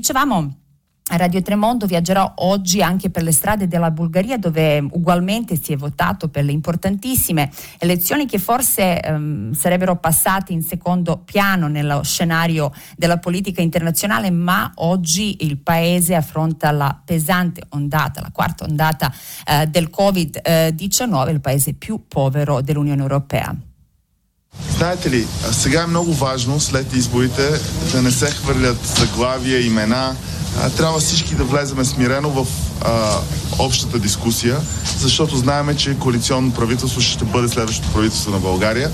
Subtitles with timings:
[0.00, 0.54] Dicevamo
[1.10, 6.30] Radio Tremondo viaggerà oggi anche per le strade della Bulgaria dove ugualmente si è votato
[6.30, 13.18] per le importantissime elezioni che forse ehm, sarebbero passate in secondo piano nello scenario della
[13.18, 19.12] politica internazionale, ma oggi il paese affronta la pesante ondata, la quarta ondata
[19.44, 23.54] eh, del Covid-19, il paese più povero dell'Unione Europea.
[24.80, 27.60] Знаете ли, сега е много важно след изборите
[27.92, 30.16] да не се хвърлят заглавия, имена,
[30.76, 32.46] трябва всички да влеземе смирено в
[32.84, 33.20] а,
[33.58, 34.60] общата дискусия,
[34.98, 38.90] защото знаеме, че коалиционно правителство ще бъде следващото правителство на България.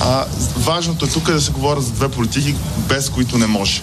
[0.00, 0.24] А,
[0.56, 2.54] важното е тук да се говоря за две политики,
[2.88, 3.82] без които не може.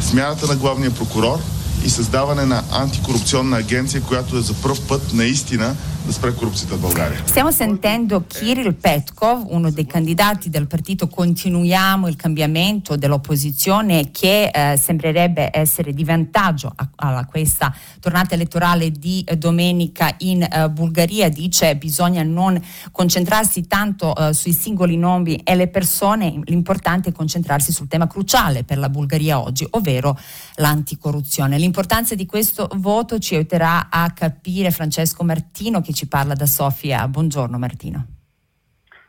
[0.00, 1.38] Смяната на главния прокурор
[1.84, 5.76] и създаване на антикорупционна агенция, която е за първ път наистина
[6.08, 7.20] spre corruzione Bulgaria.
[7.24, 14.76] Stiamo sentendo Kirill Petkov, uno dei candidati del partito Continuiamo il cambiamento dell'opposizione che eh,
[14.76, 21.28] sembrerebbe essere di vantaggio a, a, questa tornata elettorale di eh, domenica in eh, Bulgaria.
[21.28, 27.72] Dice bisogna non concentrarsi tanto eh, sui singoli nomi e le persone, l'importante è concentrarsi
[27.72, 30.18] sul tema cruciale per la Bulgaria oggi, ovvero
[30.56, 31.58] l'anticorruzione.
[31.58, 37.06] L'importanza di questo voto ci aiuterà a capire Francesco Martino che ci parla da Sofia.
[37.08, 38.06] Buongiorno Martino.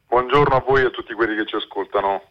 [0.08, 2.22] Buongiorno a voi e a tutti quelli che ci ascoltano.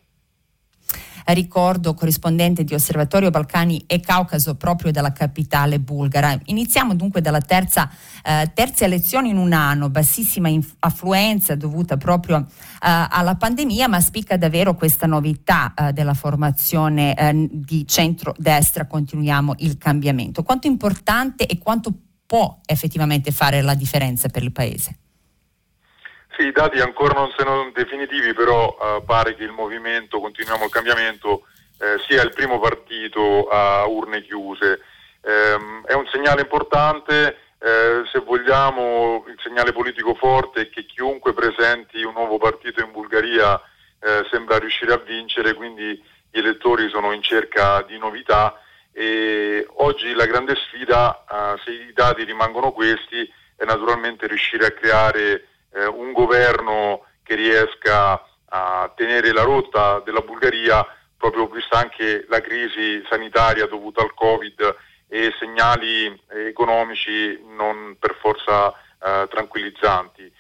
[1.25, 6.37] Ricordo corrispondente di Osservatorio Balcani e Caucaso proprio dalla capitale bulgara.
[6.47, 7.91] Iniziamo dunque dalla terza,
[8.25, 12.47] eh, terza elezione in un anno, bassissima inf- affluenza dovuta proprio eh,
[12.81, 19.79] alla pandemia, ma spicca davvero questa novità eh, della formazione eh, di centro-destra, continuiamo il
[19.79, 20.43] cambiamento.
[20.43, 21.93] Quanto importante e quanto
[22.33, 24.97] può effettivamente fare la differenza per il Paese?
[26.35, 30.71] Sì, i dati ancora non sono definitivi, però uh, pare che il movimento Continuiamo il
[30.71, 31.43] Cambiamento
[31.79, 34.81] eh, sia il primo partito a urne chiuse.
[35.21, 41.35] Um, è un segnale importante, eh, se vogliamo il segnale politico forte è che chiunque
[41.35, 43.61] presenti un nuovo partito in Bulgaria
[44.01, 48.59] eh, sembra riuscire a vincere, quindi gli elettori sono in cerca di novità
[48.93, 54.73] e oggi la grande sfida, uh, se i dati rimangono questi, è naturalmente riuscire a
[54.73, 58.23] creare uh, un governo che riesca
[58.55, 60.87] a tenere la rotta della Bulgaria,
[61.17, 64.77] proprio vista anche la crisi sanitaria dovuta al Covid
[65.09, 70.31] e segnali economici non per forza uh, tranquillizzanti.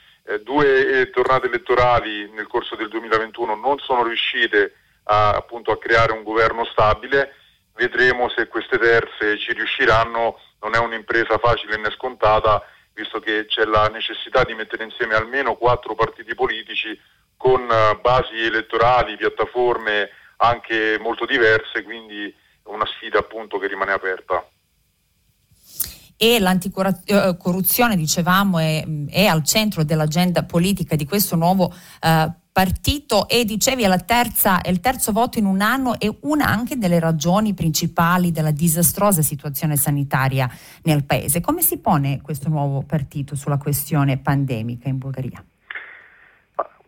[0.42, 4.74] due tornate elettorali nel corso del 2021 non sono riuscite
[5.04, 7.36] a, appunto, a creare un governo stabile
[7.74, 12.62] vedremo se queste terze ci riusciranno, non è un'impresa facile né scontata,
[12.94, 16.98] visto che c'è la necessità di mettere insieme almeno quattro partiti politici
[17.36, 22.32] con eh, basi elettorali, piattaforme anche molto diverse, quindi
[22.64, 24.44] una sfida appunto che rimane aperta.
[26.16, 33.46] E l'anticorruzione, dicevamo, è, è, al centro dell'agenda politica di questo nuovo eh, partito e
[33.46, 37.00] dicevi è, la terza, è il terzo voto in un anno e una anche delle
[37.00, 40.48] ragioni principali della disastrosa situazione sanitaria
[40.82, 41.40] nel paese.
[41.40, 45.42] Come si pone questo nuovo partito sulla questione pandemica in Bulgaria?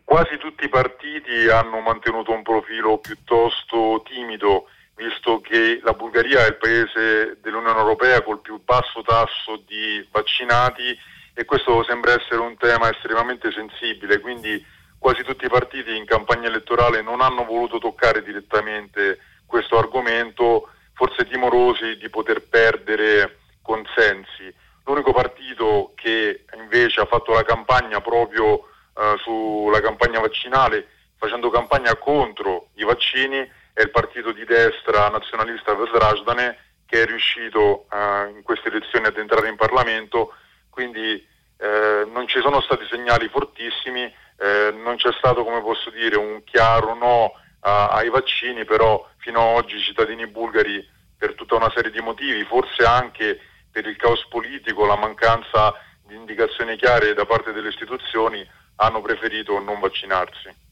[0.04, 6.48] Quasi tutti i partiti hanno mantenuto un profilo piuttosto timido, visto che la Bulgaria è
[6.48, 10.96] il paese dell'Unione Europea col più basso tasso di vaccinati
[11.32, 14.62] e questo sembra essere un tema estremamente sensibile, quindi
[15.04, 21.26] quasi tutti i partiti in campagna elettorale non hanno voluto toccare direttamente questo argomento, forse
[21.26, 24.50] timorosi di poter perdere consensi.
[24.86, 28.60] L'unico partito che invece ha fatto la campagna proprio
[28.96, 30.88] eh, sulla campagna vaccinale,
[31.18, 36.56] facendo campagna contro i vaccini, è il partito di destra nazionalista Vesrajdane
[36.86, 40.32] che è riuscito eh, in queste elezioni ad entrare in Parlamento,
[40.70, 41.22] quindi
[41.58, 46.42] eh, non ci sono stati segnali fortissimi, eh, non c'è stato, come posso dire, un
[46.44, 50.86] chiaro no a, ai vaccini, però fino ad oggi i cittadini bulgari,
[51.16, 55.72] per tutta una serie di motivi, forse anche per il caos politico, la mancanza
[56.06, 60.63] di indicazioni chiare da parte delle istituzioni, hanno preferito non vaccinarsi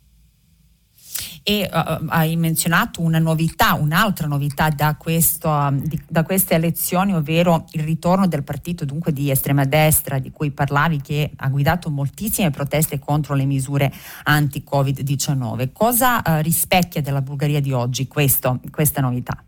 [1.42, 7.64] e uh, hai menzionato una novità, un'altra novità da, questo, di, da, queste elezioni, ovvero
[7.72, 12.50] il ritorno del partito dunque di estrema destra di cui parlavi che ha guidato moltissime
[12.50, 13.92] proteste contro le misure
[14.24, 15.72] anti-Covid-19.
[15.72, 19.42] Cosa uh, rispecchia della Bulgaria di oggi questo, questa novità?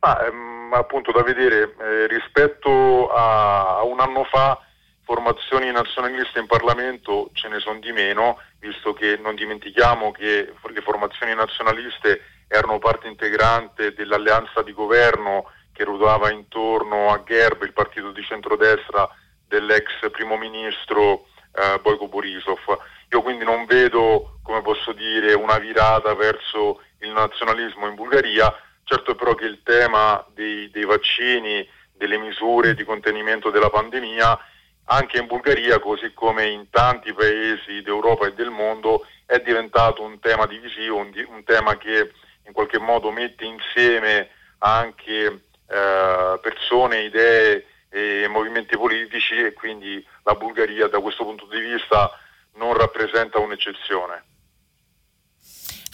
[0.00, 4.58] Ah, ehm, appunto da vedere eh, rispetto a, a un anno fa
[5.04, 10.80] formazioni nazionaliste in Parlamento ce ne sono di meno, visto che non dimentichiamo che le
[10.80, 18.12] formazioni nazionaliste erano parte integrante dell'alleanza di governo che ruotava intorno a Gerb, il partito
[18.12, 19.08] di centrodestra
[19.46, 22.78] dell'ex primo ministro eh, Boyko Borisov.
[23.10, 29.14] Io quindi non vedo, come posso dire, una virata verso il nazionalismo in Bulgaria, certo
[29.14, 34.38] però che il tema dei, dei vaccini, delle misure di contenimento della pandemia,
[34.86, 40.18] anche in Bulgaria, così come in tanti paesi d'Europa e del mondo, è diventato un
[40.18, 42.12] tema divisivo, un, un tema che
[42.46, 50.34] in qualche modo mette insieme anche eh, persone, idee e movimenti politici e quindi la
[50.34, 52.10] Bulgaria da questo punto di vista
[52.54, 54.24] non rappresenta un'eccezione.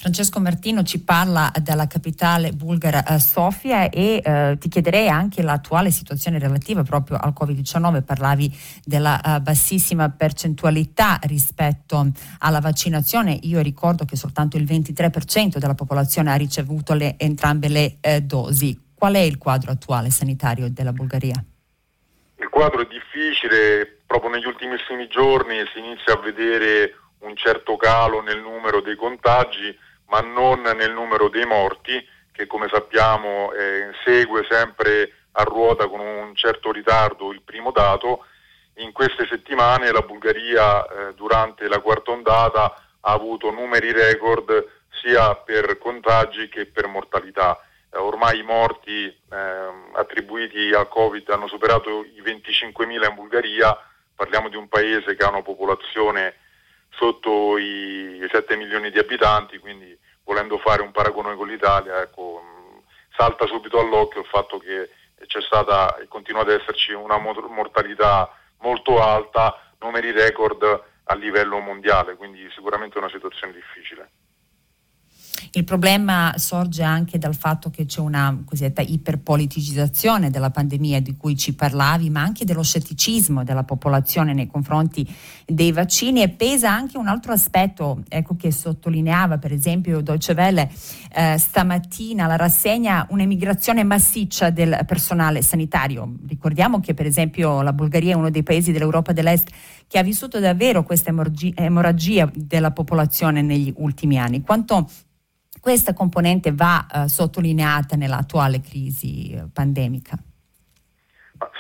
[0.00, 5.90] Francesco Martino ci parla della capitale bulgara eh, Sofia e eh, ti chiederei anche l'attuale
[5.90, 8.04] situazione relativa proprio al Covid-19.
[8.04, 13.40] Parlavi della eh, bassissima percentualità rispetto alla vaccinazione.
[13.42, 18.80] Io ricordo che soltanto il 23% della popolazione ha ricevuto le, entrambe le eh, dosi.
[18.94, 21.44] Qual è il quadro attuale sanitario della Bulgaria?
[22.36, 28.22] Il quadro è difficile, proprio negli ultimissimi giorni si inizia a vedere un certo calo
[28.22, 29.76] nel numero dei contagi,
[30.08, 36.00] ma non nel numero dei morti, che come sappiamo eh, segue sempre a ruota con
[36.00, 38.25] un certo ritardo il primo dato.
[38.76, 44.66] In queste settimane la Bulgaria eh, durante la quarta ondata ha avuto numeri record
[45.00, 47.61] sia per contagi che per mortalità.
[47.90, 53.76] Eh, ormai i morti ehm, attribuiti al Covid hanno superato i 25.000 in Bulgaria,
[54.14, 56.34] parliamo di un paese che ha una popolazione
[56.90, 62.43] sotto i 7 milioni di abitanti, quindi volendo fare un paragone con l'Italia, ecco,
[63.17, 64.90] salta subito all'occhio il fatto che
[65.26, 72.17] c'è stata e continua ad esserci una mortalità molto alta, numeri record a livello mondiale,
[72.17, 74.11] quindi sicuramente una situazione difficile.
[75.52, 81.37] Il problema sorge anche dal fatto che c'è una cosiddetta iperpoliticizzazione della pandemia di cui
[81.37, 85.08] ci parlavi, ma anche dello scetticismo della popolazione nei confronti
[85.46, 90.70] dei vaccini e pesa anche un altro aspetto ecco, che sottolineava per esempio Deutsche Welle
[91.14, 96.14] eh, stamattina la rassegna un'emigrazione massiccia del personale sanitario.
[96.26, 99.49] Ricordiamo che per esempio la Bulgaria è uno dei paesi dell'Europa dell'Est
[99.87, 101.12] che ha vissuto davvero questa
[101.55, 104.43] emorragia della popolazione negli ultimi anni.
[104.43, 104.88] Quanto
[105.68, 110.16] questa componente va eh, sottolineata nell'attuale crisi eh, pandemica?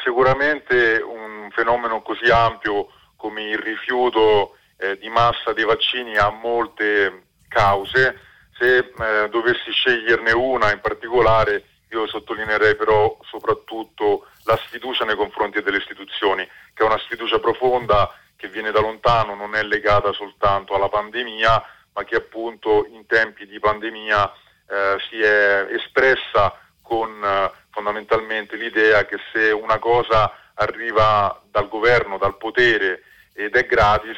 [0.02, 7.24] Sicuramente un fenomeno così ampio come il rifiuto eh, di massa dei vaccini ha molte
[7.48, 8.18] cause.
[8.58, 15.60] Se eh, dovessi sceglierne una in particolare, io sottolineerei però soprattutto la sfiducia nei confronti
[15.60, 20.74] delle istituzioni, che è una sfiducia profonda che viene da lontano, non è legata soltanto
[20.74, 21.62] alla pandemia,
[21.98, 24.32] ma che appunto in tempi di pandemia
[24.68, 32.16] eh, si è espressa con eh, fondamentalmente l'idea che se una cosa arriva dal governo,
[32.16, 33.02] dal potere
[33.34, 34.16] ed è gratis,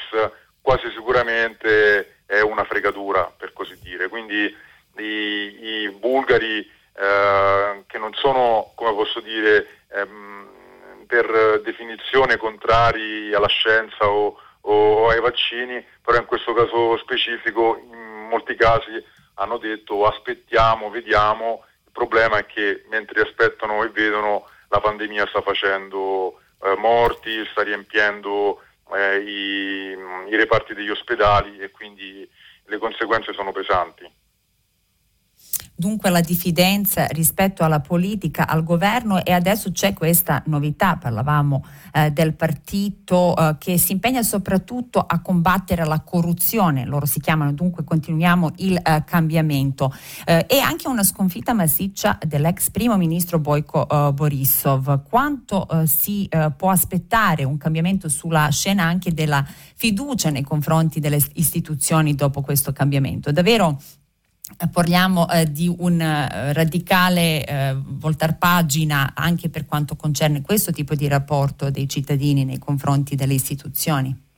[0.61, 4.09] quasi sicuramente è una fregatura, per così dire.
[4.09, 4.55] Quindi
[4.99, 10.49] i, i bulgari eh, che non sono, come posso dire, ehm,
[11.07, 18.29] per definizione contrari alla scienza o, o ai vaccini, però in questo caso specifico in
[18.29, 19.03] molti casi
[19.35, 25.41] hanno detto aspettiamo, vediamo, il problema è che mentre aspettano e vedono la pandemia sta
[25.41, 28.63] facendo eh, morti, sta riempiendo
[28.95, 29.97] eh, i,
[30.29, 32.29] i reparti degli ospedali e quindi
[32.67, 34.09] le conseguenze sono pesanti
[35.81, 42.11] dunque la diffidenza rispetto alla politica, al governo e adesso c'è questa novità, parlavamo eh,
[42.11, 47.83] del partito eh, che si impegna soprattutto a combattere la corruzione, loro si chiamano dunque
[47.83, 49.91] continuiamo il eh, cambiamento
[50.27, 55.03] eh, e anche una sconfitta massiccia dell'ex primo ministro Boyko eh, Borisov.
[55.09, 59.45] Quanto eh, si può aspettare un cambiamento sulla scena anche della
[59.75, 63.33] fiducia nei confronti delle istituzioni dopo questo cambiamento?
[63.33, 63.81] Davvero
[64.73, 70.95] parliamo eh, di un eh, radicale eh, voltar pagina anche per quanto concerne questo tipo
[70.95, 74.29] di rapporto dei cittadini nei confronti delle istituzioni?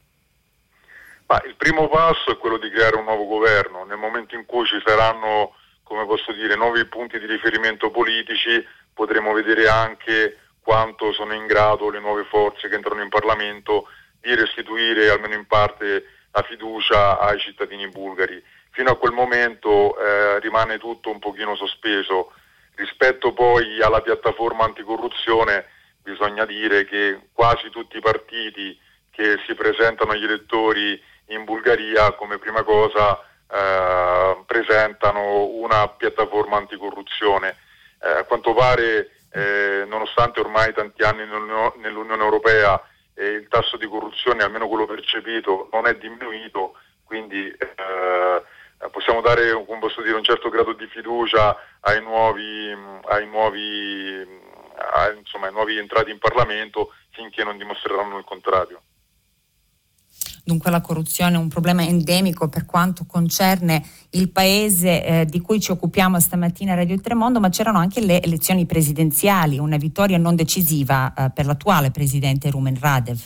[1.26, 3.84] Ma il primo passo è quello di creare un nuovo governo.
[3.84, 9.32] Nel momento in cui ci saranno, come posso dire, nuovi punti di riferimento politici, potremo
[9.32, 13.88] vedere anche quanto sono in grado le nuove forze che entrano in Parlamento
[14.20, 18.42] di restituire almeno in parte la fiducia ai cittadini bulgari
[18.72, 22.32] fino a quel momento eh, rimane tutto un pochino sospeso.
[22.74, 25.66] Rispetto poi alla piattaforma anticorruzione
[26.02, 28.76] bisogna dire che quasi tutti i partiti
[29.10, 37.56] che si presentano agli elettori in Bulgaria come prima cosa eh, presentano una piattaforma anticorruzione.
[38.02, 42.82] Eh, a quanto pare eh, nonostante ormai tanti anni nell'Unione Europea
[43.14, 46.74] eh, il tasso di corruzione, almeno quello percepito, non è diminuito,
[47.04, 48.42] quindi eh,
[48.90, 49.64] possiamo dare un,
[50.02, 52.74] dire, un, certo grado di fiducia ai nuovi,
[53.08, 54.26] ai nuovi,
[54.94, 58.82] ai, insomma, ai nuovi entrati in Parlamento finché non dimostreranno il contrario.
[60.44, 65.60] Dunque la corruzione è un problema endemico per quanto concerne il paese eh, di cui
[65.60, 70.34] ci occupiamo stamattina a Radio Tremondo, ma c'erano anche le elezioni presidenziali, una vittoria non
[70.34, 73.18] decisiva eh, per l'attuale presidente Rumen Radev.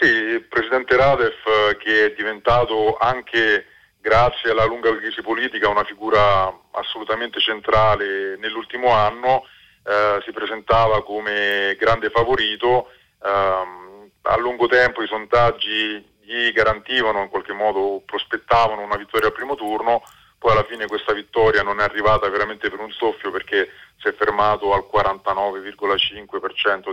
[0.00, 3.66] Sì, il presidente Radev eh, che è diventato anche
[4.04, 9.46] grazie alla lunga crisi politica una figura assolutamente centrale nell'ultimo anno,
[9.82, 12.90] eh, si presentava come grande favorito.
[13.24, 19.32] Ehm, a lungo tempo i sondaggi gli garantivano, in qualche modo prospettavano una vittoria al
[19.32, 20.02] primo turno,
[20.38, 24.12] poi alla fine questa vittoria non è arrivata veramente per un soffio perché si è
[24.12, 26.92] fermato al 49,5%